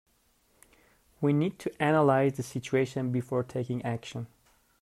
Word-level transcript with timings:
We 1.21 1.31
need 1.31 1.59
to 1.59 1.71
analyse 1.79 2.35
the 2.35 2.41
situation 2.41 3.11
before 3.11 3.43
taking 3.43 3.85
action. 3.85 4.25